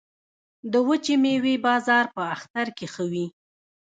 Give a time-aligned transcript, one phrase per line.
[0.71, 3.25] د وچې میوې بازار په اختر کې ښه وي